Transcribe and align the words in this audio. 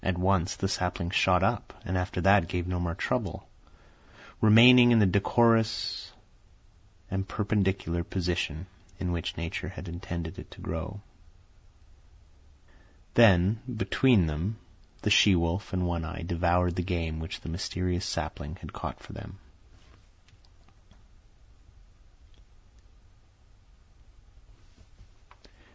At 0.03 0.17
once 0.17 0.55
the 0.55 0.67
sapling 0.67 1.11
shot 1.11 1.43
up, 1.43 1.79
and 1.85 1.95
after 1.95 2.21
that 2.21 2.47
gave 2.47 2.65
no 2.65 2.79
more 2.79 2.95
trouble, 2.95 3.47
remaining 4.41 4.89
in 4.89 4.97
the 4.97 5.05
decorous 5.05 6.11
and 7.11 7.27
perpendicular 7.27 8.03
position 8.03 8.65
in 8.97 9.11
which 9.11 9.37
nature 9.37 9.69
had 9.69 9.87
intended 9.87 10.39
it 10.39 10.49
to 10.49 10.59
grow. 10.59 11.01
Then, 13.13 13.61
between 13.77 14.25
them, 14.25 14.57
the 15.03 15.11
she 15.11 15.35
wolf 15.35 15.71
and 15.71 15.85
One 15.85 16.03
Eye 16.03 16.23
devoured 16.23 16.77
the 16.77 16.81
game 16.81 17.19
which 17.19 17.41
the 17.41 17.49
mysterious 17.49 18.03
sapling 18.03 18.55
had 18.55 18.73
caught 18.73 18.99
for 19.03 19.13
them. 19.13 19.37